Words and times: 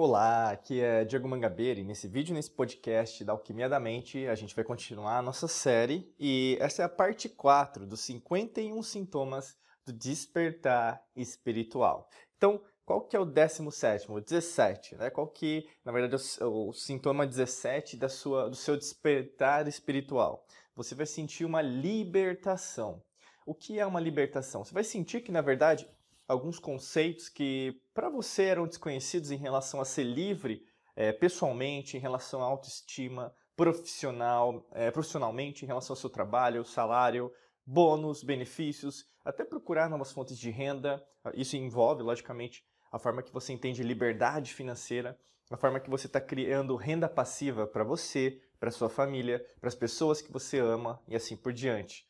Olá, 0.00 0.50
aqui 0.52 0.80
é 0.80 1.04
Diego 1.04 1.26
Mangabeira 1.26 1.80
e 1.80 1.82
nesse 1.82 2.06
vídeo, 2.06 2.32
nesse 2.32 2.52
podcast 2.52 3.24
da 3.24 3.32
Alquimia 3.32 3.68
da 3.68 3.80
Mente, 3.80 4.28
a 4.28 4.34
gente 4.36 4.54
vai 4.54 4.64
continuar 4.64 5.18
a 5.18 5.22
nossa 5.22 5.48
série 5.48 6.14
e 6.20 6.56
essa 6.60 6.82
é 6.82 6.84
a 6.84 6.88
parte 6.88 7.28
4 7.28 7.84
dos 7.84 7.98
51 8.02 8.80
sintomas 8.84 9.58
do 9.84 9.92
despertar 9.92 11.02
espiritual. 11.16 12.08
Então, 12.36 12.62
qual 12.86 13.00
que 13.00 13.16
é 13.16 13.18
o 13.18 13.24
17, 13.24 14.08
o 14.08 14.20
17, 14.20 14.94
né? 14.94 15.10
Qual 15.10 15.26
que, 15.26 15.68
na 15.84 15.90
verdade, 15.90 16.22
é 16.40 16.44
o, 16.44 16.68
o 16.68 16.72
sintoma 16.72 17.26
17 17.26 17.96
da 17.96 18.08
sua, 18.08 18.48
do 18.48 18.54
seu 18.54 18.76
despertar 18.76 19.66
espiritual? 19.66 20.46
Você 20.76 20.94
vai 20.94 21.06
sentir 21.06 21.44
uma 21.44 21.60
libertação. 21.60 23.02
O 23.44 23.52
que 23.52 23.80
é 23.80 23.84
uma 23.84 23.98
libertação? 23.98 24.64
Você 24.64 24.72
vai 24.72 24.84
sentir 24.84 25.22
que, 25.22 25.32
na 25.32 25.40
verdade, 25.40 25.88
alguns 26.28 26.58
conceitos 26.58 27.30
que 27.30 27.80
para 27.94 28.10
você 28.10 28.44
eram 28.44 28.66
desconhecidos 28.66 29.30
em 29.30 29.36
relação 29.36 29.80
a 29.80 29.84
ser 29.84 30.04
livre 30.04 30.62
é, 30.94 31.10
pessoalmente, 31.10 31.96
em 31.96 32.00
relação 32.00 32.42
à 32.42 32.44
autoestima, 32.44 33.34
profissional, 33.56 34.68
é, 34.72 34.90
profissionalmente, 34.90 35.64
em 35.64 35.66
relação 35.66 35.94
ao 35.94 35.98
seu 35.98 36.10
trabalho, 36.10 36.64
salário, 36.64 37.32
bônus, 37.64 38.22
benefícios, 38.22 39.06
até 39.24 39.44
procurar 39.44 39.88
novas 39.88 40.12
fontes 40.12 40.38
de 40.38 40.50
renda. 40.50 41.02
Isso 41.34 41.56
envolve, 41.56 42.02
logicamente, 42.02 42.62
a 42.92 42.98
forma 42.98 43.22
que 43.22 43.32
você 43.32 43.52
entende 43.52 43.82
liberdade 43.82 44.52
financeira, 44.54 45.18
a 45.50 45.56
forma 45.56 45.80
que 45.80 45.90
você 45.90 46.06
está 46.06 46.20
criando 46.20 46.76
renda 46.76 47.08
passiva 47.08 47.66
para 47.66 47.84
você, 47.84 48.40
para 48.60 48.70
sua 48.70 48.88
família, 48.88 49.44
para 49.60 49.68
as 49.68 49.74
pessoas 49.74 50.20
que 50.20 50.32
você 50.32 50.58
ama 50.58 51.02
e 51.08 51.16
assim 51.16 51.36
por 51.36 51.52
diante 51.52 52.06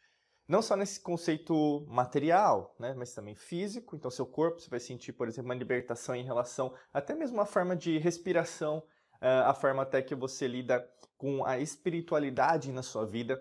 não 0.49 0.63
só 0.63 0.75
nesse 0.75 0.99
conceito 0.99 1.85
material, 1.87 2.75
né, 2.79 2.95
mas 2.97 3.13
também 3.13 3.35
físico. 3.35 3.95
Então, 3.95 4.11
seu 4.11 4.25
corpo, 4.25 4.59
você 4.59 4.71
vai 4.71 4.81
sentir, 4.81 5.13
por 5.13 5.29
exemplo, 5.29 5.51
uma 5.51 5.55
libertação 5.55 6.15
em 6.17 6.25
relação 6.25 6.75
até 6.93 7.15
mesmo 7.15 7.39
à 7.41 7.45
forma 7.45 7.77
de 7.77 7.99
respiração, 7.99 8.83
eh, 9.21 9.43
a 9.45 9.53
forma 9.53 9.83
até 9.83 10.01
que 10.01 10.15
você 10.15 10.49
lida 10.49 10.89
com 11.19 11.45
a 11.45 11.59
espiritualidade 11.59 12.73
na 12.73 12.83
sua 12.83 13.05
vida. 13.05 13.39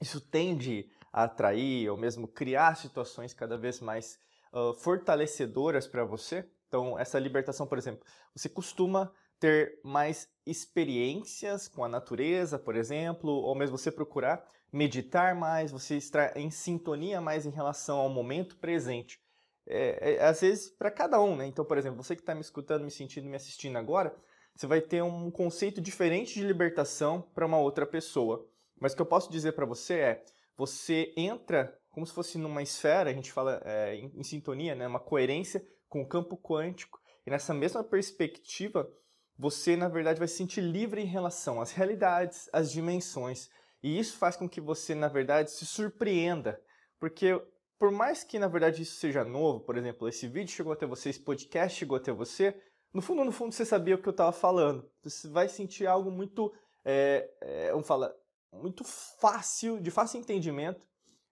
Isso 0.00 0.20
tende 0.20 0.88
a 1.12 1.24
atrair 1.24 1.90
ou 1.90 1.98
mesmo 1.98 2.26
criar 2.26 2.76
situações 2.76 3.34
cada 3.34 3.58
vez 3.58 3.80
mais 3.80 4.18
uh, 4.52 4.72
fortalecedoras 4.74 5.86
para 5.86 6.04
você. 6.04 6.48
Então, 6.66 6.98
essa 6.98 7.18
libertação, 7.18 7.66
por 7.66 7.76
exemplo, 7.76 8.06
você 8.34 8.48
costuma 8.48 9.12
ter 9.38 9.80
mais 9.84 10.28
experiências 10.46 11.68
com 11.68 11.84
a 11.84 11.88
natureza, 11.88 12.58
por 12.58 12.76
exemplo, 12.76 13.30
ou 13.30 13.54
mesmo 13.54 13.76
você 13.76 13.90
procurar 13.90 14.46
meditar 14.72 15.34
mais, 15.34 15.70
você 15.70 15.96
estar 15.96 16.36
em 16.36 16.50
sintonia 16.50 17.20
mais 17.20 17.44
em 17.44 17.50
relação 17.50 17.98
ao 17.98 18.08
momento 18.08 18.56
presente. 18.56 19.20
É, 19.66 20.14
é, 20.14 20.24
às 20.24 20.40
vezes, 20.40 20.70
para 20.70 20.90
cada 20.90 21.20
um, 21.20 21.36
né? 21.36 21.46
Então, 21.46 21.64
por 21.64 21.76
exemplo, 21.78 22.02
você 22.02 22.16
que 22.16 22.22
está 22.22 22.34
me 22.34 22.40
escutando, 22.40 22.84
me 22.84 22.90
sentindo, 22.90 23.28
me 23.28 23.36
assistindo 23.36 23.76
agora, 23.76 24.14
você 24.54 24.66
vai 24.66 24.80
ter 24.80 25.02
um 25.02 25.30
conceito 25.30 25.80
diferente 25.80 26.34
de 26.34 26.46
libertação 26.46 27.22
para 27.34 27.46
uma 27.46 27.58
outra 27.58 27.86
pessoa. 27.86 28.46
Mas 28.80 28.92
o 28.92 28.96
que 28.96 29.02
eu 29.02 29.06
posso 29.06 29.30
dizer 29.30 29.52
para 29.52 29.66
você 29.66 29.94
é: 29.94 30.24
você 30.56 31.12
entra 31.16 31.78
como 31.92 32.06
se 32.06 32.12
fosse 32.12 32.38
numa 32.38 32.62
esfera, 32.62 33.10
a 33.10 33.12
gente 33.12 33.30
fala 33.30 33.60
é, 33.64 33.94
em, 33.94 34.10
em 34.16 34.22
sintonia, 34.22 34.74
né? 34.74 34.86
uma 34.86 34.98
coerência 34.98 35.64
com 35.88 36.00
o 36.00 36.08
campo 36.08 36.38
quântico, 36.38 36.98
e 37.26 37.30
nessa 37.30 37.52
mesma 37.52 37.84
perspectiva, 37.84 38.90
você, 39.38 39.76
na 39.76 39.88
verdade, 39.88 40.18
vai 40.18 40.26
se 40.26 40.36
sentir 40.36 40.62
livre 40.62 41.02
em 41.02 41.06
relação 41.06 41.60
às 41.60 41.70
realidades, 41.70 42.48
às 42.52 42.72
dimensões 42.72 43.50
e 43.82 43.98
isso 43.98 44.16
faz 44.16 44.36
com 44.36 44.48
que 44.48 44.60
você, 44.60 44.94
na 44.94 45.08
verdade, 45.08 45.50
se 45.50 45.66
surpreenda, 45.66 46.60
porque 46.98 47.40
por 47.78 47.90
mais 47.90 48.22
que, 48.22 48.38
na 48.38 48.46
verdade, 48.46 48.82
isso 48.82 48.96
seja 49.00 49.24
novo, 49.24 49.60
por 49.60 49.76
exemplo, 49.76 50.08
esse 50.08 50.28
vídeo 50.28 50.52
chegou 50.52 50.72
até 50.72 50.86
você, 50.86 51.10
esse 51.10 51.20
podcast 51.20 51.76
chegou 51.76 51.96
até 51.96 52.12
você, 52.12 52.56
no 52.92 53.00
fundo, 53.00 53.24
no 53.24 53.32
fundo, 53.32 53.52
você 53.52 53.64
sabia 53.64 53.94
o 53.94 53.98
que 53.98 54.06
eu 54.06 54.12
estava 54.12 54.32
falando. 54.32 54.86
Você 55.02 55.26
vai 55.28 55.48
sentir 55.48 55.86
algo 55.86 56.10
muito, 56.10 56.52
é, 56.84 57.28
é, 57.40 57.70
vamos 57.72 57.86
falar, 57.86 58.12
muito 58.52 58.84
fácil, 58.84 59.80
de 59.80 59.90
fácil 59.90 60.20
entendimento, 60.20 60.86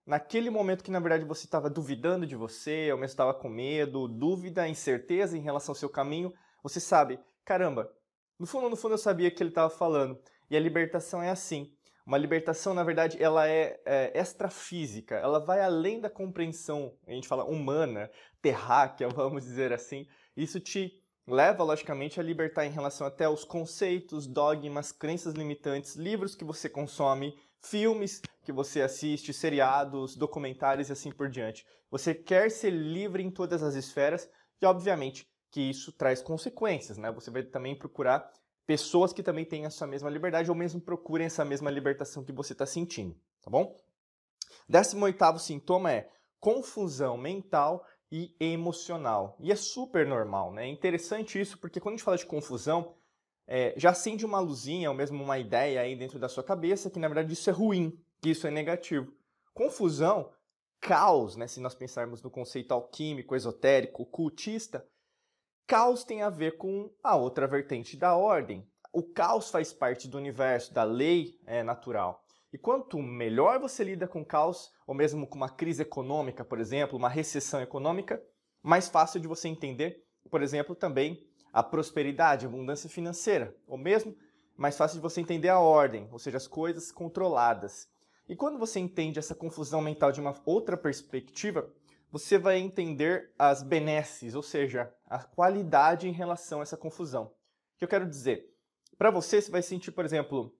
naquele 0.06 0.48
momento 0.48 0.82
que, 0.82 0.90
na 0.90 0.98
verdade, 0.98 1.24
você 1.24 1.44
estava 1.44 1.68
duvidando 1.68 2.26
de 2.26 2.34
você, 2.34 2.90
ou 2.90 2.98
mesmo 2.98 3.12
estava 3.12 3.34
com 3.34 3.48
medo, 3.48 4.08
dúvida, 4.08 4.66
incerteza 4.66 5.36
em 5.36 5.42
relação 5.42 5.72
ao 5.72 5.76
seu 5.76 5.90
caminho, 5.90 6.32
você 6.62 6.80
sabe, 6.80 7.20
caramba, 7.44 7.92
no 8.38 8.46
fundo, 8.46 8.70
no 8.70 8.76
fundo, 8.76 8.94
eu 8.94 8.98
sabia 8.98 9.30
que 9.30 9.42
ele 9.42 9.50
estava 9.50 9.68
falando. 9.68 10.18
E 10.50 10.56
a 10.56 10.60
libertação 10.60 11.22
é 11.22 11.28
assim. 11.28 11.70
Uma 12.06 12.18
libertação, 12.18 12.74
na 12.74 12.82
verdade, 12.82 13.22
ela 13.22 13.48
é, 13.48 13.80
é 13.84 14.20
extrafísica, 14.20 15.16
ela 15.16 15.38
vai 15.38 15.60
além 15.60 16.00
da 16.00 16.10
compreensão, 16.10 16.94
a 17.06 17.12
gente 17.12 17.28
fala 17.28 17.44
humana, 17.44 18.10
terráquea, 18.42 19.08
vamos 19.14 19.44
dizer 19.44 19.72
assim. 19.72 20.06
Isso 20.36 20.58
te 20.58 21.00
leva, 21.26 21.62
logicamente, 21.62 22.18
a 22.18 22.22
libertar 22.22 22.66
em 22.66 22.70
relação 22.70 23.06
até 23.06 23.24
aos 23.24 23.44
conceitos, 23.44 24.26
dogmas, 24.26 24.92
crenças 24.92 25.34
limitantes, 25.34 25.94
livros 25.94 26.34
que 26.34 26.44
você 26.44 26.68
consome, 26.68 27.38
filmes 27.60 28.22
que 28.42 28.52
você 28.52 28.82
assiste, 28.82 29.32
seriados, 29.32 30.16
documentários 30.16 30.88
e 30.88 30.92
assim 30.92 31.12
por 31.12 31.28
diante. 31.28 31.64
Você 31.90 32.14
quer 32.14 32.50
ser 32.50 32.70
livre 32.70 33.22
em 33.22 33.30
todas 33.30 33.62
as 33.62 33.74
esferas 33.74 34.28
e, 34.60 34.66
obviamente, 34.66 35.26
que 35.50 35.60
isso 35.60 35.92
traz 35.92 36.22
consequências, 36.22 36.96
né? 36.96 37.10
Você 37.12 37.30
vai 37.30 37.42
também 37.42 37.76
procurar 37.76 38.30
pessoas 38.70 39.12
que 39.12 39.20
também 39.20 39.44
têm 39.44 39.64
essa 39.64 39.84
mesma 39.84 40.08
liberdade 40.08 40.48
ou 40.48 40.56
mesmo 40.56 40.80
procurem 40.80 41.26
essa 41.26 41.44
mesma 41.44 41.68
libertação 41.68 42.22
que 42.22 42.30
você 42.30 42.52
está 42.52 42.64
sentindo, 42.64 43.16
tá 43.42 43.50
bom? 43.50 43.76
Décimo 44.68 45.06
oitavo 45.06 45.40
sintoma 45.40 45.90
é 45.90 46.08
confusão 46.38 47.16
mental 47.16 47.84
e 48.12 48.32
emocional. 48.38 49.36
E 49.40 49.50
é 49.50 49.56
super 49.56 50.06
normal, 50.06 50.52
né? 50.52 50.66
É 50.66 50.68
interessante 50.68 51.40
isso 51.40 51.58
porque 51.58 51.80
quando 51.80 51.94
a 51.94 51.96
gente 51.96 52.04
fala 52.04 52.16
de 52.16 52.26
confusão, 52.26 52.94
é, 53.44 53.74
já 53.76 53.90
acende 53.90 54.24
uma 54.24 54.38
luzinha 54.38 54.88
ou 54.88 54.96
mesmo 54.96 55.20
uma 55.20 55.36
ideia 55.36 55.80
aí 55.80 55.96
dentro 55.96 56.20
da 56.20 56.28
sua 56.28 56.44
cabeça 56.44 56.88
que 56.88 57.00
na 57.00 57.08
verdade 57.08 57.32
isso 57.32 57.50
é 57.50 57.52
ruim, 57.52 57.98
que 58.22 58.30
isso 58.30 58.46
é 58.46 58.52
negativo. 58.52 59.12
Confusão, 59.52 60.30
caos, 60.80 61.34
né? 61.34 61.48
Se 61.48 61.58
nós 61.58 61.74
pensarmos 61.74 62.22
no 62.22 62.30
conceito 62.30 62.70
alquímico, 62.70 63.34
esotérico, 63.34 64.06
cultista, 64.06 64.86
Caos 65.70 66.02
tem 66.02 66.20
a 66.20 66.28
ver 66.28 66.56
com 66.56 66.90
a 67.00 67.14
outra 67.14 67.46
vertente 67.46 67.96
da 67.96 68.16
ordem. 68.16 68.68
O 68.92 69.04
caos 69.04 69.52
faz 69.52 69.72
parte 69.72 70.08
do 70.08 70.18
universo, 70.18 70.74
da 70.74 70.82
lei 70.82 71.38
é, 71.46 71.62
natural. 71.62 72.24
E 72.52 72.58
quanto 72.58 72.98
melhor 72.98 73.60
você 73.60 73.84
lida 73.84 74.08
com 74.08 74.24
caos, 74.24 74.72
ou 74.84 74.96
mesmo 74.96 75.28
com 75.28 75.36
uma 75.36 75.48
crise 75.48 75.82
econômica, 75.82 76.44
por 76.44 76.58
exemplo, 76.58 76.98
uma 76.98 77.08
recessão 77.08 77.60
econômica, 77.60 78.20
mais 78.60 78.88
fácil 78.88 79.20
de 79.20 79.28
você 79.28 79.46
entender, 79.46 80.04
por 80.28 80.42
exemplo, 80.42 80.74
também 80.74 81.24
a 81.52 81.62
prosperidade, 81.62 82.44
a 82.44 82.48
abundância 82.48 82.90
financeira, 82.90 83.54
ou 83.64 83.78
mesmo 83.78 84.16
mais 84.56 84.76
fácil 84.76 84.96
de 84.96 85.02
você 85.02 85.20
entender 85.20 85.50
a 85.50 85.60
ordem, 85.60 86.08
ou 86.10 86.18
seja, 86.18 86.38
as 86.38 86.48
coisas 86.48 86.90
controladas. 86.90 87.88
E 88.28 88.34
quando 88.34 88.58
você 88.58 88.80
entende 88.80 89.20
essa 89.20 89.36
confusão 89.36 89.80
mental 89.80 90.10
de 90.10 90.20
uma 90.20 90.34
outra 90.44 90.76
perspectiva, 90.76 91.72
você 92.10 92.38
vai 92.38 92.58
entender 92.58 93.32
as 93.38 93.62
benesses, 93.62 94.34
ou 94.34 94.42
seja, 94.42 94.92
a 95.06 95.22
qualidade 95.22 96.08
em 96.08 96.12
relação 96.12 96.60
a 96.60 96.62
essa 96.62 96.76
confusão. 96.76 97.26
O 97.26 97.78
que 97.78 97.84
eu 97.84 97.88
quero 97.88 98.08
dizer? 98.08 98.50
Para 98.98 99.10
você, 99.10 99.40
você 99.40 99.50
vai 99.50 99.62
sentir, 99.62 99.92
por 99.92 100.04
exemplo, 100.04 100.54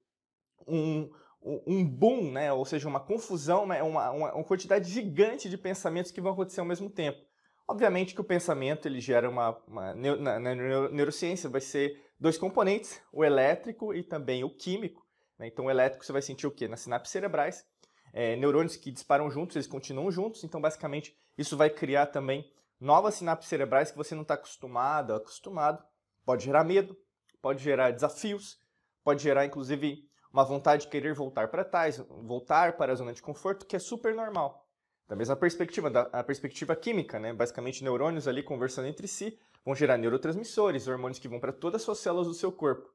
um, 0.67 1.11
um 1.43 1.85
boom, 1.85 2.31
né? 2.31 2.53
ou 2.53 2.65
seja, 2.65 2.89
uma 2.89 3.01
confusão, 3.01 3.67
né? 3.67 3.83
uma, 3.83 4.11
uma, 4.11 4.35
uma 4.35 4.45
quantidade 4.45 4.91
gigante 4.91 5.49
de 5.49 5.59
pensamentos 5.59 6.11
que 6.11 6.21
vão 6.21 6.33
acontecer 6.33 6.61
ao 6.61 6.67
mesmo 6.67 6.89
tempo. 6.89 7.21
Obviamente 7.69 8.15
que 8.15 8.21
o 8.21 8.25
pensamento 8.25 8.87
ele 8.87 9.01
gera 9.01 9.29
uma, 9.29 9.57
uma 9.67 9.95
na, 9.95 10.41
na, 10.41 10.55
neurociência 10.55 11.49
vai 11.49 11.61
ser 11.61 12.03
dois 12.19 12.37
componentes, 12.37 13.01
o 13.13 13.25
elétrico 13.25 13.95
e 13.95 14.03
também 14.03 14.43
o 14.43 14.51
químico. 14.51 15.07
Né? 15.39 15.47
Então, 15.47 15.67
o 15.67 15.71
elétrico 15.71 16.05
você 16.05 16.13
vai 16.13 16.21
sentir 16.21 16.47
o 16.47 16.51
quê? 16.51 16.67
Nas 16.67 16.81
sinapses 16.81 17.13
cerebrais. 17.13 17.65
É, 18.13 18.37
neurônios 18.37 18.77
que 18.77 18.91
disparam 18.91 19.31
juntos, 19.31 19.57
eles 19.57 19.67
continuam 19.67 20.11
juntos. 20.11 20.45
Então, 20.45 20.61
basicamente, 20.61 21.17
isso 21.37 21.57
vai 21.57 21.71
criar 21.71 22.07
também 22.07 22.51
novas 22.81 23.15
sinapses 23.15 23.49
cerebrais 23.49 23.91
que 23.91 23.97
você 23.97 24.15
não 24.15 24.23
está 24.23 24.35
acostumado, 24.35 25.15
acostumado. 25.15 25.85
Pode 26.25 26.45
gerar 26.45 26.65
medo, 26.65 26.97
pode 27.41 27.63
gerar 27.63 27.91
desafios, 27.91 28.59
pode 29.05 29.23
gerar 29.23 29.45
inclusive 29.45 30.09
uma 30.33 30.45
vontade 30.45 30.83
de 30.83 30.89
querer 30.89 31.15
voltar 31.15 31.49
para 31.49 31.65
trás, 31.65 31.99
voltar 32.09 32.77
para 32.77 32.93
a 32.93 32.95
zona 32.95 33.13
de 33.13 33.23
conforto, 33.23 33.67
que 33.67 33.77
é 33.77 33.79
super 33.79 34.15
normal. 34.15 34.67
Da 35.09 35.17
mesma 35.17 35.35
perspectiva, 35.35 35.91
da 35.91 36.03
a 36.13 36.23
perspectiva 36.23 36.77
química, 36.77 37.19
né? 37.19 37.33
Basicamente, 37.33 37.83
neurônios 37.83 38.29
ali 38.29 38.43
conversando 38.43 38.87
entre 38.87 39.09
si 39.09 39.39
vão 39.65 39.75
gerar 39.75 39.99
neurotransmissores, 39.99 40.87
hormônios 40.87 41.19
que 41.19 41.29
vão 41.29 41.41
para 41.41 41.53
todas 41.53 41.81
as 41.81 41.85
suas 41.85 41.99
células 41.99 42.29
do 42.29 42.35
seu 42.35 42.53
corpo. 42.53 42.89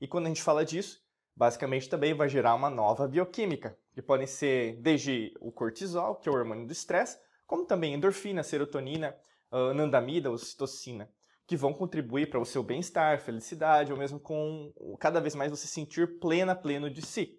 E 0.00 0.06
quando 0.06 0.26
a 0.26 0.28
gente 0.28 0.42
fala 0.42 0.64
disso, 0.64 1.02
basicamente 1.36 1.88
também 1.88 2.14
vai 2.14 2.28
gerar 2.28 2.54
uma 2.54 2.70
nova 2.70 3.08
bioquímica, 3.08 3.76
que 3.92 4.02
podem 4.02 4.26
ser 4.26 4.76
desde 4.76 5.34
o 5.40 5.50
cortisol, 5.50 6.16
que 6.16 6.28
é 6.28 6.32
o 6.32 6.34
hormônio 6.34 6.66
do 6.66 6.72
estresse, 6.72 7.18
como 7.46 7.66
também 7.66 7.94
endorfina, 7.94 8.42
serotonina, 8.42 9.16
anandamida 9.50 10.30
ou 10.30 10.38
citocina, 10.38 11.10
que 11.46 11.56
vão 11.56 11.74
contribuir 11.74 12.30
para 12.30 12.40
o 12.40 12.46
seu 12.46 12.62
bem-estar, 12.62 13.20
felicidade, 13.20 13.92
ou 13.92 13.98
mesmo 13.98 14.18
com 14.18 14.72
cada 14.98 15.20
vez 15.20 15.34
mais 15.34 15.50
você 15.50 15.66
sentir 15.66 16.18
plena, 16.18 16.54
pleno 16.54 16.88
de 16.88 17.02
si. 17.02 17.38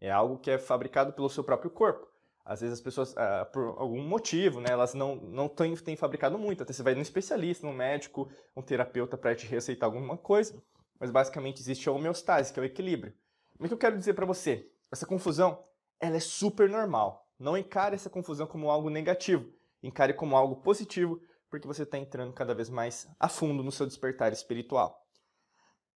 É 0.00 0.10
algo 0.10 0.38
que 0.38 0.50
é 0.50 0.58
fabricado 0.58 1.12
pelo 1.12 1.30
seu 1.30 1.42
próprio 1.42 1.70
corpo. 1.70 2.06
Às 2.44 2.60
vezes 2.60 2.74
as 2.74 2.84
pessoas, 2.84 3.16
ah, 3.16 3.46
por 3.50 3.74
algum 3.78 4.02
motivo, 4.02 4.60
né, 4.60 4.68
elas 4.70 4.92
não, 4.92 5.16
não 5.16 5.48
têm, 5.48 5.74
têm 5.76 5.96
fabricado 5.96 6.38
muito. 6.38 6.62
Até 6.62 6.74
você 6.74 6.82
vai 6.82 6.94
num 6.94 7.00
especialista, 7.00 7.66
num 7.66 7.72
médico, 7.72 8.30
um 8.54 8.60
terapeuta 8.60 9.16
para 9.16 9.34
te 9.34 9.46
receitar 9.46 9.86
alguma 9.86 10.18
coisa. 10.18 10.62
Mas 11.00 11.10
basicamente 11.10 11.60
existe 11.60 11.88
a 11.88 11.92
homeostase, 11.92 12.52
que 12.52 12.60
é 12.60 12.62
o 12.62 12.66
equilíbrio. 12.66 13.14
O 13.58 13.68
que 13.68 13.72
eu 13.72 13.78
quero 13.78 13.96
dizer 13.96 14.14
para 14.14 14.26
você? 14.26 14.68
Essa 14.90 15.06
confusão, 15.06 15.64
ela 16.00 16.16
é 16.16 16.20
super 16.20 16.68
normal. 16.68 17.28
Não 17.38 17.56
encare 17.56 17.94
essa 17.94 18.10
confusão 18.10 18.46
como 18.46 18.70
algo 18.70 18.90
negativo. 18.90 19.52
Encare 19.82 20.14
como 20.14 20.36
algo 20.36 20.56
positivo, 20.56 21.20
porque 21.48 21.66
você 21.66 21.84
está 21.84 21.96
entrando 21.98 22.32
cada 22.32 22.54
vez 22.54 22.68
mais 22.68 23.08
a 23.18 23.28
fundo 23.28 23.62
no 23.62 23.70
seu 23.70 23.86
despertar 23.86 24.32
espiritual. 24.32 25.06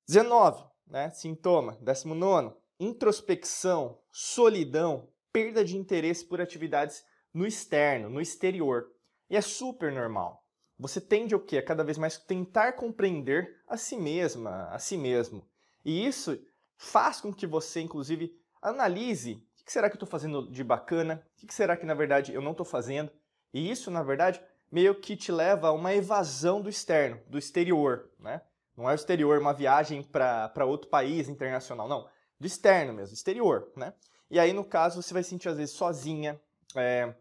19, 0.08 0.64
né? 0.86 1.10
Sintoma. 1.12 1.78
19, 1.82 2.56
introspecção, 2.80 4.00
solidão, 4.12 5.10
perda 5.34 5.64
de 5.66 5.78
interesse 5.78 6.26
por 6.26 6.40
atividades 6.40 7.04
no 7.34 7.46
externo, 7.46 8.10
no 8.10 8.22
exterior. 8.22 8.92
E 9.30 9.36
é 9.36 9.42
super 9.42 9.92
normal. 9.92 10.44
Você 10.80 11.02
tende 11.02 11.34
o 11.34 11.40
quê? 11.40 11.58
A 11.58 11.66
cada 11.66 11.84
vez 11.84 11.98
mais 11.98 12.18
tentar 12.18 12.74
compreender 12.74 13.62
a 13.68 13.78
si 13.78 13.98
mesma, 13.98 14.68
a 14.70 14.78
si 14.78 14.96
mesmo. 14.96 15.48
E 15.84 16.06
isso 16.06 16.40
faz 16.78 17.20
com 17.20 17.34
que 17.34 17.48
você, 17.48 17.82
inclusive, 17.82 18.34
analise 18.62 19.44
o 19.62 19.66
que 19.66 19.74
será 19.74 19.90
que 19.90 19.96
eu 19.96 19.98
estou 19.98 20.08
fazendo 20.08 20.50
de 20.50 20.64
bacana, 20.64 21.22
o 21.44 21.46
que 21.46 21.54
será 21.54 21.76
que, 21.76 21.86
na 21.86 21.94
verdade, 21.94 22.34
eu 22.34 22.42
não 22.42 22.52
estou 22.52 22.66
fazendo. 22.66 23.12
E 23.54 23.70
isso, 23.70 23.92
na 23.92 24.02
verdade, 24.02 24.42
meio 24.72 24.96
que 24.96 25.16
te 25.16 25.32
leva 25.32 25.68
a 25.68 25.74
uma 25.74 25.94
evasão 25.94 26.62
do 26.62 26.70
externo, 26.70 27.20
do 27.28 27.38
exterior, 27.38 28.10
né? 28.20 28.42
Não 28.78 28.90
é 28.90 28.94
o 28.94 28.96
exterior, 28.96 29.40
uma 29.40 29.54
viagem 29.54 30.04
para 30.04 30.66
outro 30.66 30.90
país 30.90 31.28
internacional, 31.28 31.88
não. 31.88 32.08
Do 32.40 32.46
externo 32.46 32.94
mesmo, 32.94 33.14
exterior, 33.14 33.72
né? 33.76 33.94
E 34.30 34.40
aí, 34.40 34.54
no 34.54 34.64
caso, 34.64 35.02
você 35.02 35.14
vai 35.14 35.24
se 35.24 35.30
sentir 35.30 35.50
às 35.50 35.58
vezes 35.58 35.76
sozinha, 35.76 36.40
é, 36.76 37.14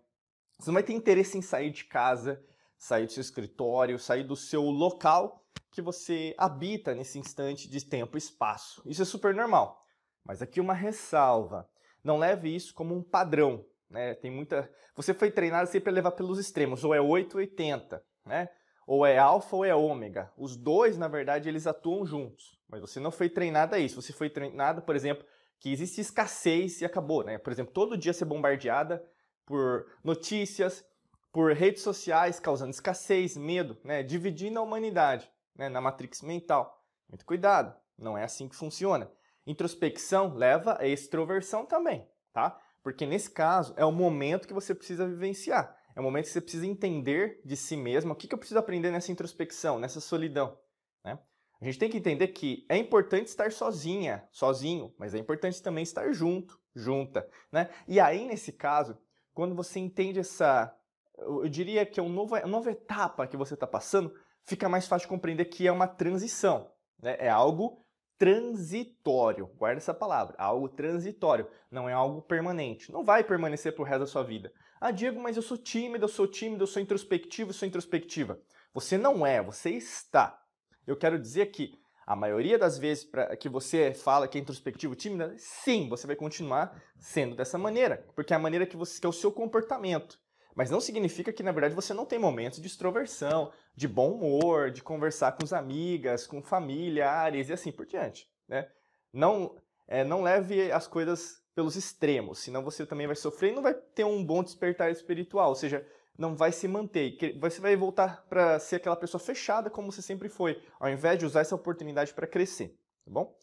você 0.59 0.69
não 0.69 0.75
vai 0.75 0.83
ter 0.83 0.93
interesse 0.93 1.39
em 1.39 1.43
sair 1.43 1.71
de 1.71 1.85
casa, 1.85 2.43
sair 2.77 3.07
do 3.07 3.13
seu 3.13 3.21
escritório, 3.21 3.99
sair 3.99 4.25
do 4.25 4.37
seu 4.37 4.63
local 4.63 5.46
que 5.77 5.83
você 5.83 6.35
habita 6.39 6.95
nesse 6.95 7.19
instante 7.19 7.69
de 7.69 7.85
tempo 7.85 8.17
e 8.17 8.19
espaço. 8.19 8.83
Isso 8.87 9.03
é 9.03 9.05
super 9.05 9.35
normal. 9.35 9.79
Mas 10.25 10.41
aqui 10.41 10.59
uma 10.59 10.73
ressalva. 10.73 11.69
Não 12.03 12.17
leve 12.17 12.49
isso 12.49 12.73
como 12.73 12.97
um 12.97 13.03
padrão. 13.03 13.63
Né? 13.91 14.15
Tem 14.15 14.31
muita. 14.31 14.71
Você 14.95 15.13
foi 15.13 15.31
treinado 15.31 15.69
sempre 15.69 15.91
a 15.91 15.93
levar 15.93 16.13
pelos 16.13 16.39
extremos, 16.39 16.83
ou 16.83 16.95
é 16.95 17.01
8 17.01 17.35
ou 17.35 17.41
80, 17.41 18.03
né? 18.25 18.49
Ou 18.87 19.05
é 19.05 19.19
alfa 19.19 19.55
ou 19.55 19.65
é 19.67 19.75
ômega. 19.75 20.33
Os 20.35 20.57
dois, 20.57 20.97
na 20.97 21.09
verdade, 21.09 21.47
eles 21.47 21.67
atuam 21.67 22.07
juntos. 22.07 22.59
Mas 22.69 22.81
você 22.81 22.99
não 22.99 23.11
foi 23.11 23.29
treinado 23.29 23.75
a 23.75 23.79
isso. 23.79 24.01
Você 24.01 24.15
foi 24.15 24.31
treinado, 24.31 24.81
por 24.81 24.97
exemplo, 24.97 25.27
que 25.61 25.71
existe 25.71 26.01
escassez 26.01 26.81
e 26.81 26.87
acabou, 26.87 27.23
né? 27.23 27.37
Por 27.37 27.53
exemplo, 27.53 27.75
todo 27.75 27.99
dia 27.99 28.15
ser 28.15 28.25
bombardeada 28.25 29.05
por 29.45 29.87
notícias, 30.03 30.83
por 31.31 31.53
redes 31.53 31.83
sociais, 31.83 32.41
causando 32.41 32.71
escassez, 32.71 33.37
medo, 33.37 33.77
né? 33.85 34.03
Dividindo 34.03 34.59
a 34.59 34.63
humanidade, 34.63 35.31
né? 35.57 35.69
Na 35.69 35.81
matrix 35.81 36.23
mental. 36.23 36.85
Muito 37.09 37.25
cuidado, 37.25 37.75
não 37.97 38.17
é 38.17 38.25
assim 38.25 38.49
que 38.49 38.57
funciona. 38.57 39.11
Introspecção 39.47 40.35
leva 40.35 40.77
a 40.81 40.87
extroversão 40.87 41.65
também, 41.65 42.09
tá? 42.33 42.61
Porque 42.83 43.07
nesse 43.07 43.31
caso 43.31 43.75
é 43.77 43.85
o 43.85 43.93
momento 43.93 44.47
que 44.47 44.55
você 44.55 44.75
precisa 44.75 45.07
vivenciar. 45.07 45.77
É 45.95 46.01
o 46.01 46.03
momento 46.03 46.27
que 46.27 46.33
você 46.33 46.41
precisa 46.41 46.67
entender 46.67 47.41
de 47.45 47.57
si 47.57 47.77
mesmo 47.77 48.13
o 48.13 48.17
que, 48.17 48.29
que 48.29 48.35
eu 48.35 48.39
preciso 48.39 48.59
aprender 48.59 48.91
nessa 48.91 49.11
introspecção, 49.11 49.79
nessa 49.79 50.01
solidão. 50.01 50.59
Né? 51.03 51.19
A 51.61 51.65
gente 51.65 51.79
tem 51.79 51.89
que 51.89 51.97
entender 51.97 52.29
que 52.29 52.67
é 52.69 52.77
importante 52.77 53.29
estar 53.29 53.51
sozinha, 53.51 54.29
sozinho, 54.31 54.95
mas 54.99 55.15
é 55.15 55.19
importante 55.19 55.63
também 55.63 55.83
estar 55.83 56.13
junto, 56.13 56.61
junta, 56.75 57.27
né? 57.51 57.71
E 57.89 57.99
aí, 57.99 58.27
nesse 58.27 58.53
caso, 58.53 58.99
quando 59.33 59.55
você 59.55 59.79
entende 59.79 60.21
essa, 60.21 60.77
eu 61.17 61.49
diria 61.49 61.87
que 61.87 61.99
é 61.99 62.03
novo, 62.03 62.35
uma 62.35 62.47
nova 62.47 62.71
etapa 62.71 63.27
que 63.27 63.37
você 63.37 63.55
está 63.55 63.67
passando, 63.67 64.15
fica 64.47 64.69
mais 64.69 64.87
fácil 64.87 65.07
de 65.07 65.11
compreender 65.11 65.45
que 65.47 65.67
é 65.67 65.73
uma 65.73 65.89
transição, 65.89 66.71
né? 67.03 67.17
É 67.19 67.29
algo 67.29 67.85
transitório, 68.19 69.47
guarda 69.59 69.77
essa 69.77 69.93
palavra, 69.93 70.35
algo 70.39 70.69
transitório, 70.69 71.47
não 71.71 71.89
é 71.89 71.93
algo 71.93 72.23
permanente, 72.23 72.91
não 72.91 73.05
vai 73.05 73.23
permanecer 73.23 73.75
pro 73.75 73.85
resto 73.85 74.01
da 74.01 74.07
sua 74.07 74.23
vida. 74.23 74.51
Ah, 74.81 74.91
Diego, 74.91 75.21
mas 75.21 75.37
eu 75.37 75.43
sou 75.43 75.59
tímido, 75.59 76.05
eu 76.05 76.09
sou 76.09 76.27
tímido, 76.27 76.63
eu 76.63 76.67
sou 76.67 76.81
introspectivo, 76.81 77.51
eu 77.51 77.55
sou 77.55 77.69
introspectiva. 77.69 78.41
Você 78.73 78.97
não 78.97 79.27
é, 79.27 79.43
você 79.43 79.71
está. 79.71 80.43
Eu 80.87 80.97
quero 80.97 81.19
dizer 81.19 81.47
que 81.47 81.79
a 82.07 82.15
maioria 82.15 82.59
das 82.59 82.79
vezes 82.79 83.09
que 83.41 83.49
você 83.49 83.93
fala 83.93 84.29
que 84.29 84.39
é 84.39 84.41
introspectivo, 84.41 84.95
tímida, 84.95 85.35
sim, 85.39 85.89
você 85.89 86.07
vai 86.07 86.15
continuar 86.15 86.81
sendo 86.99 87.35
dessa 87.35 87.59
maneira, 87.59 88.07
porque 88.15 88.33
é 88.33 88.37
a 88.37 88.39
maneira 88.39 88.67
que, 88.67 88.77
você, 88.77 89.01
que 89.01 89.07
é 89.07 89.09
o 89.09 89.13
seu 89.13 89.33
comportamento. 89.33 90.19
Mas 90.57 90.71
não 90.71 90.81
significa 90.81 91.35
que, 91.35 91.43
na 91.43 91.53
verdade, 91.53 91.75
você 91.75 91.93
não 91.93 92.07
tem 92.07 92.19
momentos 92.19 92.59
de 92.59 92.67
extroversão, 92.67 93.53
de 93.75 93.87
bom 93.87 94.13
humor, 94.13 94.71
de 94.71 94.83
conversar 94.83 95.33
com 95.33 95.45
as 95.45 95.53
amigas, 95.53 96.27
com 96.27 96.43
familiares 96.43 97.51
e 97.51 97.53
assim 97.53 97.71
por 97.71 97.85
diante. 97.85 98.27
Né? 98.49 98.67
Não, 99.13 99.55
é, 99.87 100.03
não 100.03 100.23
leve 100.23 100.73
as 100.73 100.87
coisas 100.87 101.43
pelos 101.55 101.77
extremos, 101.77 102.39
senão 102.39 102.65
você 102.65 102.87
também 102.87 103.07
vai 103.07 103.17
sofrer 103.17 103.53
e 103.53 103.55
não 103.55 103.63
vai 103.63 103.75
ter 103.75 104.05
um 104.05 104.25
bom 104.25 104.43
despertar 104.43 104.91
espiritual. 104.91 105.51
Ou 105.51 105.55
seja, 105.55 105.87
não 106.17 106.35
vai 106.35 106.51
se 106.53 106.67
manter. 106.67 107.19
Você 107.39 107.61
vai 107.61 107.77
voltar 107.77 108.25
para 108.27 108.59
ser 108.59 108.77
aquela 108.77 108.97
pessoa 108.97 109.21
fechada 109.21 109.69
como 109.69 109.93
você 109.93 110.01
sempre 110.01 110.31
foi, 110.31 110.63
ao 110.81 110.89
invés 110.89 111.19
de 111.19 111.27
usar 111.27 111.41
essa 111.41 111.55
oportunidade 111.55 112.15
para 112.15 112.27
crescer, 112.27 112.69
tá 113.05 113.11
bom? 113.11 113.37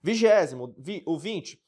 Vigésimo, 0.00 0.74
o 1.06 1.18
20, 1.18 1.60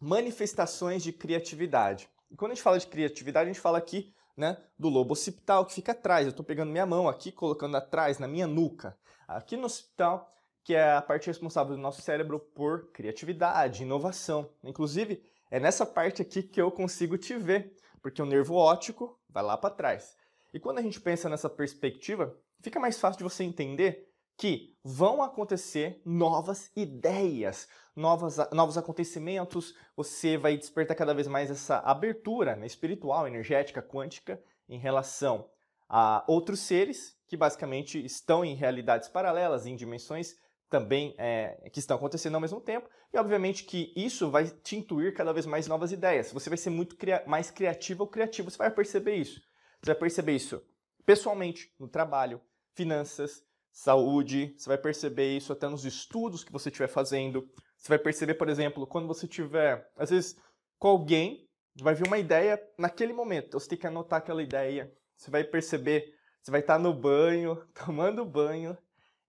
manifestações 0.00 1.02
de 1.02 1.12
criatividade. 1.12 2.08
E 2.30 2.36
quando 2.36 2.52
a 2.52 2.54
gente 2.54 2.62
fala 2.62 2.78
de 2.78 2.86
criatividade, 2.86 3.48
a 3.48 3.52
gente 3.52 3.60
fala 3.60 3.78
aqui 3.78 4.14
né, 4.36 4.56
do 4.78 4.88
lobo 4.88 5.12
occipital 5.12 5.64
que 5.64 5.72
fica 5.72 5.92
atrás. 5.92 6.26
Eu 6.26 6.30
estou 6.30 6.44
pegando 6.44 6.70
minha 6.70 6.86
mão 6.86 7.08
aqui, 7.08 7.32
colocando 7.32 7.76
atrás, 7.76 8.18
na 8.18 8.28
minha 8.28 8.46
nuca. 8.46 8.96
Aqui 9.26 9.56
no 9.56 9.66
occipital, 9.66 10.30
que 10.62 10.74
é 10.74 10.92
a 10.92 11.02
parte 11.02 11.26
responsável 11.26 11.74
do 11.74 11.80
nosso 11.80 12.02
cérebro 12.02 12.38
por 12.38 12.90
criatividade, 12.92 13.82
inovação. 13.82 14.50
Inclusive, 14.62 15.22
é 15.50 15.58
nessa 15.58 15.86
parte 15.86 16.22
aqui 16.22 16.42
que 16.42 16.60
eu 16.60 16.70
consigo 16.70 17.16
te 17.16 17.36
ver, 17.36 17.74
porque 18.02 18.20
o 18.20 18.26
nervo 18.26 18.54
óptico 18.54 19.18
vai 19.28 19.42
lá 19.42 19.56
para 19.56 19.74
trás. 19.74 20.16
E 20.52 20.60
quando 20.60 20.78
a 20.78 20.82
gente 20.82 21.00
pensa 21.00 21.28
nessa 21.28 21.48
perspectiva, 21.48 22.36
fica 22.60 22.80
mais 22.80 22.98
fácil 22.98 23.18
de 23.18 23.24
você 23.24 23.44
entender 23.44 24.05
que 24.36 24.76
vão 24.84 25.22
acontecer 25.22 26.00
novas 26.04 26.70
ideias, 26.76 27.68
novas, 27.94 28.36
novos 28.52 28.76
acontecimentos, 28.76 29.74
você 29.96 30.36
vai 30.36 30.56
despertar 30.56 30.94
cada 30.94 31.14
vez 31.14 31.26
mais 31.26 31.50
essa 31.50 31.78
abertura 31.78 32.54
né, 32.54 32.66
espiritual, 32.66 33.26
energética, 33.26 33.82
quântica 33.82 34.40
em 34.68 34.78
relação 34.78 35.48
a 35.88 36.24
outros 36.26 36.60
seres 36.60 37.16
que 37.26 37.36
basicamente 37.36 38.04
estão 38.04 38.44
em 38.44 38.54
realidades 38.54 39.08
paralelas, 39.08 39.66
em 39.66 39.74
dimensões 39.74 40.36
também 40.68 41.14
é, 41.16 41.70
que 41.72 41.78
estão 41.78 41.96
acontecendo 41.96 42.34
ao 42.34 42.40
mesmo 42.40 42.60
tempo, 42.60 42.88
e 43.12 43.18
obviamente 43.18 43.64
que 43.64 43.92
isso 43.96 44.30
vai 44.30 44.46
te 44.48 44.76
intuir 44.76 45.14
cada 45.14 45.32
vez 45.32 45.46
mais 45.46 45.66
novas 45.66 45.92
ideias. 45.92 46.32
Você 46.32 46.50
vai 46.50 46.58
ser 46.58 46.70
muito 46.70 46.96
cria 46.96 47.22
mais 47.26 47.50
criativo 47.50 48.02
ou 48.02 48.08
criativo, 48.08 48.50
você 48.50 48.58
vai 48.58 48.70
perceber 48.70 49.14
isso. 49.14 49.40
Você 49.80 49.92
vai 49.92 49.94
perceber 49.94 50.34
isso 50.34 50.62
pessoalmente, 51.04 51.72
no 51.78 51.86
trabalho, 51.86 52.40
finanças, 52.74 53.44
saúde, 53.76 54.54
você 54.56 54.70
vai 54.70 54.78
perceber 54.78 55.36
isso 55.36 55.52
até 55.52 55.68
nos 55.68 55.84
estudos 55.84 56.42
que 56.42 56.50
você 56.50 56.70
estiver 56.70 56.88
fazendo. 56.88 57.46
Você 57.76 57.88
vai 57.90 57.98
perceber, 57.98 58.32
por 58.32 58.48
exemplo, 58.48 58.86
quando 58.86 59.06
você 59.06 59.28
tiver, 59.28 59.86
às 59.98 60.08
vezes, 60.08 60.34
com 60.78 60.88
alguém, 60.88 61.46
vai 61.82 61.94
vir 61.94 62.06
uma 62.06 62.16
ideia 62.16 62.58
naquele 62.78 63.12
momento, 63.12 63.60
você 63.60 63.68
tem 63.68 63.78
que 63.78 63.86
anotar 63.86 64.20
aquela 64.20 64.42
ideia. 64.42 64.90
Você 65.14 65.30
vai 65.30 65.44
perceber, 65.44 66.10
você 66.40 66.50
vai 66.50 66.60
estar 66.60 66.78
no 66.78 66.94
banho, 66.94 67.62
tomando 67.84 68.24
banho, 68.24 68.78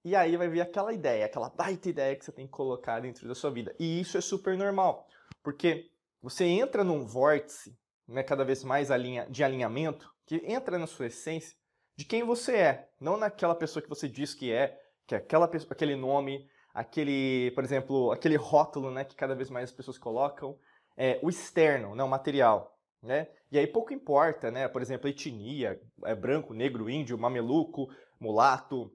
e 0.01 0.16
aí 0.16 0.38
vai 0.38 0.48
vir 0.48 0.62
aquela 0.62 0.94
ideia, 0.94 1.25
aquela 1.25 1.50
baita 1.50 1.89
ideia 1.89 2.16
que 2.16 2.24
você 2.24 2.32
tem 2.32 2.46
que 2.46 2.51
colocar 2.54 3.01
dentro 3.01 3.27
da 3.27 3.36
sua 3.36 3.51
vida. 3.51 3.75
E 3.77 4.00
isso 4.00 4.18
é 4.18 4.22
super 4.22 4.58
normal, 4.58 5.10
porque 5.44 5.92
você 6.22 6.46
entra 6.46 6.86
num 6.86 7.06
vórtice, 7.06 7.77
né, 8.08 8.24
cada 8.24 8.46
vez 8.46 8.63
mais 8.63 8.88
de 9.30 9.44
alinhamento, 9.44 10.10
que 10.25 10.38
entra 10.46 10.80
na 10.80 10.88
sua 10.88 11.08
essência 11.08 11.54
de 11.98 12.06
quem 12.06 12.24
você 12.24 12.56
é, 12.56 12.89
não 13.01 13.18
naquela 13.18 13.56
pessoa 13.56 13.82
que 13.82 13.89
você 13.89 14.08
diz 14.08 14.34
que 14.34 14.51
é, 14.51 14.80
que 15.08 15.16
é 15.16 15.18
aquela 15.18 15.48
pessoa, 15.48 15.74
aquele 15.74 15.96
nome, 15.96 16.48
aquele, 16.74 17.51
por 17.56 17.63
exemplo, 17.63 18.12
aquele 18.12 18.36
rótulo, 18.36 18.92
né, 18.92 19.04
que 19.04 19.16
cada 19.16 19.34
vez 19.34 19.50
mais 19.50 19.70
as 19.70 19.75
pessoas 19.75 19.98
colocam, 19.98 20.58
é, 20.96 21.20
o 21.24 21.30
externo, 21.30 21.96
não 21.96 22.06
o 22.06 22.10
material, 22.10 22.77
né? 23.01 23.27
E 23.51 23.58
aí 23.58 23.68
pouco 23.68 23.94
importa, 23.94 24.50
né? 24.50 24.68
Por 24.68 24.82
exemplo, 24.82 25.08
etnia, 25.08 25.80
é 26.06 26.16
branco, 26.16 26.54
negro, 26.54 26.89
índio, 26.89 27.18
mameluco, 27.18 27.88
mulato, 28.20 28.92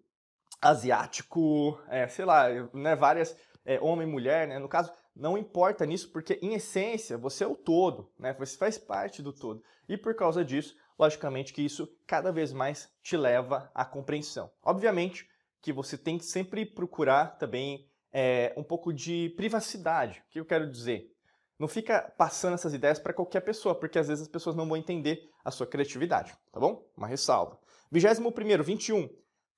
asiático, 0.60 1.80
é, 1.88 2.06
sei 2.08 2.24
lá, 2.24 2.48
né, 2.72 2.94
várias, 2.94 3.36
é, 3.64 3.80
homem 3.80 4.06
mulher, 4.06 4.46
né, 4.46 4.58
no 4.58 4.68
caso, 4.68 4.92
não 5.14 5.36
importa 5.36 5.84
nisso, 5.84 6.10
porque 6.10 6.38
em 6.42 6.54
essência 6.54 7.18
você 7.18 7.44
é 7.44 7.46
o 7.46 7.54
todo, 7.54 8.10
né, 8.18 8.32
você 8.32 8.56
faz 8.56 8.78
parte 8.78 9.22
do 9.22 9.32
todo. 9.32 9.62
E 9.88 9.96
por 9.96 10.14
causa 10.14 10.44
disso, 10.44 10.76
logicamente 10.98 11.52
que 11.52 11.62
isso 11.62 11.88
cada 12.06 12.32
vez 12.32 12.52
mais 12.52 12.90
te 13.02 13.16
leva 13.16 13.70
à 13.74 13.84
compreensão. 13.84 14.50
Obviamente 14.62 15.28
que 15.60 15.72
você 15.72 15.96
tem 15.96 16.18
que 16.18 16.24
sempre 16.24 16.66
procurar 16.66 17.38
também 17.38 17.88
é, 18.12 18.52
um 18.56 18.62
pouco 18.62 18.92
de 18.92 19.32
privacidade. 19.36 20.22
O 20.28 20.32
que 20.32 20.40
eu 20.40 20.44
quero 20.44 20.70
dizer? 20.70 21.12
Não 21.58 21.68
fica 21.68 22.12
passando 22.18 22.54
essas 22.54 22.74
ideias 22.74 22.98
para 22.98 23.12
qualquer 23.12 23.40
pessoa, 23.40 23.74
porque 23.74 23.98
às 23.98 24.08
vezes 24.08 24.22
as 24.22 24.28
pessoas 24.28 24.56
não 24.56 24.66
vão 24.66 24.76
entender 24.76 25.30
a 25.44 25.50
sua 25.50 25.66
criatividade, 25.66 26.36
tá 26.50 26.58
bom? 26.58 26.84
Uma 26.96 27.06
ressalva. 27.06 27.58
21 27.90 28.32
primeiro, 28.32 28.64
21. 28.64 29.08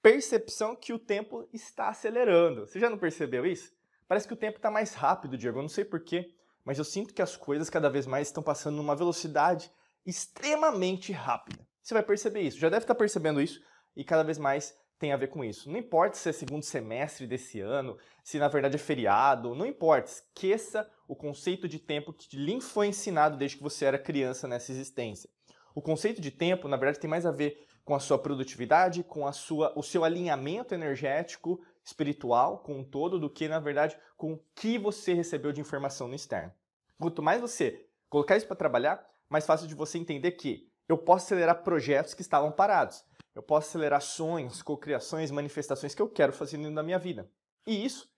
Percepção 0.03 0.77
que 0.77 0.93
o 0.93 0.99
tempo 0.99 1.49
está 1.53 1.89
acelerando. 1.89 2.67
Você 2.67 2.79
já 2.79 2.91
não 2.91 2.99
percebeu 2.99 3.47
isso? 3.47 3.73
Parece 4.15 4.29
que 4.29 4.35
o 4.35 4.37
tempo 4.37 4.59
está 4.59 4.71
mais 4.71 4.95
rápido, 4.95 5.37
Diego. 5.37 5.59
Eu 5.59 5.63
não 5.63 5.69
sei 5.69 5.85
porquê, 5.85 6.33
mas 6.65 6.79
eu 6.79 6.85
sinto 6.85 7.13
que 7.13 7.21
as 7.21 7.37
coisas 7.37 7.69
cada 7.69 7.91
vez 7.91 8.07
mais 8.07 8.29
estão 8.29 8.45
passando 8.45 8.77
numa 8.77 8.95
velocidade 8.95 9.73
extremamente 10.07 11.11
rápida. 11.11 11.67
Você 11.83 11.95
vai 11.95 12.03
perceber 12.05 12.43
isso. 12.43 12.57
Já 12.57 12.69
deve 12.69 12.85
estar 12.85 12.95
percebendo 12.95 13.41
isso 13.41 13.61
e 13.97 14.05
cada 14.05 14.23
vez 14.23 14.39
mais 14.39 14.73
tem 15.01 15.13
a 15.13 15.17
ver 15.17 15.27
com 15.27 15.45
isso. 15.45 15.69
Não 15.69 15.77
importa 15.77 16.17
se 16.17 16.29
é 16.29 16.33
segundo 16.33 16.63
semestre 16.63 17.27
desse 17.27 17.59
ano, 17.61 17.99
se 18.23 18.39
na 18.39 18.47
verdade 18.47 18.77
é 18.77 18.79
feriado, 18.79 19.53
não 19.53 19.67
importa. 19.67 20.09
Esqueça 20.09 20.89
o 21.09 21.17
conceito 21.17 21.67
de 21.67 21.81
tempo 21.81 22.13
que 22.13 22.37
lhe 22.37 22.61
foi 22.61 22.87
ensinado 22.87 23.37
desde 23.37 23.57
que 23.57 23.65
você 23.65 23.85
era 23.85 23.99
criança 23.99 24.47
nessa 24.47 24.71
existência. 24.71 25.29
O 25.75 25.83
conceito 25.83 26.21
de 26.21 26.31
tempo, 26.31 26.69
na 26.69 26.77
verdade, 26.77 27.01
tem 27.01 27.11
mais 27.11 27.27
a 27.27 27.33
ver 27.33 27.67
com 27.85 27.97
a 27.97 28.01
sua 28.01 28.17
produtividade, 28.17 29.03
com 29.03 29.27
a 29.27 29.33
sua, 29.33 29.73
o 29.77 29.83
seu 29.83 30.05
alinhamento 30.05 30.73
energético, 30.73 31.61
espiritual, 31.85 32.59
com 32.59 32.79
um 32.79 32.85
todo, 32.85 33.19
do 33.19 33.29
que, 33.29 33.47
na 33.47 33.61
verdade, 33.61 33.97
com 34.17 34.33
o 34.33 34.41
que 34.55 34.79
você 34.79 35.13
recebeu 35.13 35.53
de 35.53 35.61
informação 35.61 36.09
no 36.09 36.15
externo. 36.15 36.53
Quanto 36.99 37.23
mais 37.23 37.41
você 37.41 37.87
colocar 38.09 38.37
isso 38.37 38.47
para 38.47 38.57
trabalhar, 38.57 39.05
mais 39.29 39.45
fácil 39.45 39.67
de 39.67 39.75
você 39.75 39.99
entender 39.99 40.33
que 40.33 40.71
eu 40.89 40.97
posso 40.97 41.27
acelerar 41.27 41.63
projetos 41.63 42.15
que 42.15 42.23
estavam 42.23 42.53
parados. 42.53 43.05
Eu 43.35 43.43
posso 43.43 43.69
acelerar 43.69 44.01
sonhos, 44.01 44.63
cocriações, 44.63 45.31
manifestações 45.31 45.95
que 45.95 46.01
eu 46.01 46.09
quero 46.09 46.33
fazer 46.33 46.57
dentro 46.57 46.75
da 46.75 46.83
minha 46.83 46.99
vida. 46.99 47.29
E 47.67 47.85
isso 47.85 48.09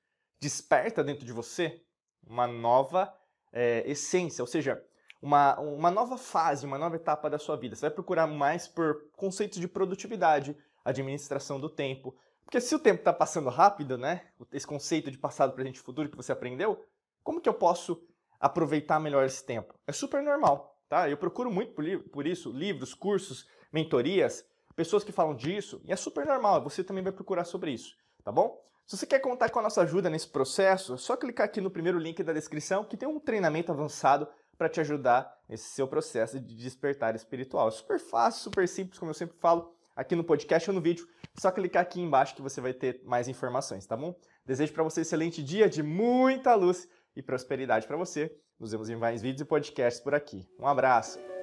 desperta 0.41 1.03
dentro 1.03 1.25
de 1.25 1.33
você 1.33 1.83
uma 2.27 2.47
nova 2.47 3.13
é, 3.53 3.89
essência, 3.91 4.43
ou 4.43 4.47
seja, 4.47 4.85
uma, 5.23 5.59
uma 5.61 5.91
nova 5.91 6.19
fase, 6.19 6.67
uma 6.67 6.79
nova 6.79 6.97
etapa 6.97 7.31
da 7.31 7.39
sua 7.39 7.57
vida. 7.57 7.75
Você 7.75 7.83
vai 7.83 7.91
procurar 7.91 8.27
mais 8.27 8.69
por 8.69 9.09
conceitos 9.13 9.59
de 9.59 9.67
produtividade, 9.67 10.57
administração 10.85 11.59
do 11.59 11.69
tempo. 11.69 12.15
Porque 12.47 12.61
se 12.61 12.75
o 12.75 12.79
tempo 12.79 13.01
está 13.01 13.13
passando 13.13 13.51
rápido, 13.51 13.99
né? 13.99 14.23
Esse 14.53 14.67
conceito 14.67 15.11
de 15.11 15.19
passado, 15.19 15.53
presente 15.53 15.77
e 15.77 15.81
futuro 15.81 16.09
que 16.09 16.17
você 16.17 16.31
aprendeu, 16.31 16.83
como 17.23 17.41
que 17.41 17.49
eu 17.49 17.55
posso 17.55 18.01
aproveitar 18.39 19.01
melhor 19.01 19.27
esse 19.27 19.45
tempo? 19.45 19.75
É 19.85 19.91
super 19.91 20.23
normal, 20.23 20.79
tá? 20.89 21.11
Eu 21.11 21.17
procuro 21.17 21.51
muito 21.51 21.73
por, 22.09 22.25
isso 22.25 22.53
livros, 22.53 22.95
cursos, 22.95 23.49
mentorias, 23.73 24.47
pessoas 24.77 25.03
que 25.03 25.11
falam 25.11 25.35
disso, 25.35 25.83
e 25.85 25.93
é 25.93 25.97
super 25.97 26.25
normal, 26.25 26.63
você 26.63 26.85
também 26.85 27.03
vai 27.03 27.13
procurar 27.13 27.45
sobre 27.45 27.73
isso, 27.73 27.97
tá 28.23 28.31
bom? 28.31 28.63
Se 28.87 28.97
você 28.97 29.07
quer 29.07 29.19
contar 29.19 29.51
com 29.51 29.59
a 29.59 29.63
nossa 29.63 29.83
ajuda 29.83 30.09
nesse 30.09 30.29
processo, 30.29 30.95
é 30.95 30.97
só 30.97 31.17
clicar 31.17 31.47
aqui 31.47 31.61
no 31.61 31.71
primeiro 31.71 31.99
link 31.99 32.23
da 32.23 32.33
descrição 32.33 32.85
que 32.85 32.97
tem 32.97 33.09
um 33.09 33.19
treinamento 33.19 33.73
avançado 33.73 34.29
para 34.57 34.69
te 34.69 34.81
ajudar 34.81 35.37
nesse 35.49 35.71
seu 35.71 35.89
processo 35.89 36.39
de 36.39 36.55
despertar 36.55 37.17
espiritual. 37.17 37.67
É 37.67 37.73
super 37.73 37.99
fácil, 37.99 38.43
super 38.43 38.69
simples, 38.69 38.99
como 38.99 39.11
eu 39.11 39.15
sempre 39.15 39.37
falo 39.39 39.75
aqui 39.97 40.15
no 40.15 40.23
podcast 40.23 40.71
ou 40.71 40.75
no 40.75 40.81
vídeo. 40.81 41.09
Só 41.39 41.51
clicar 41.51 41.83
aqui 41.83 42.01
embaixo 42.01 42.35
que 42.35 42.43
você 42.43 42.61
vai 42.61 42.73
ter 42.73 43.03
mais 43.05 43.29
informações, 43.29 43.87
tá 43.87 43.97
bom? 43.97 44.19
Desejo 44.45 44.73
para 44.73 44.83
você 44.83 45.01
um 45.01 45.03
excelente 45.03 45.43
dia 45.43 45.69
de 45.69 45.83
muita 45.83 46.55
luz 46.55 46.89
e 47.15 47.23
prosperidade 47.23 47.87
para 47.87 47.97
você. 47.97 48.35
Nos 48.59 48.73
vemos 48.73 48.89
em 48.89 48.97
mais 48.97 49.21
vídeos 49.21 49.43
e 49.43 49.45
podcasts 49.45 50.03
por 50.03 50.15
aqui. 50.15 50.49
Um 50.59 50.67
abraço! 50.67 51.36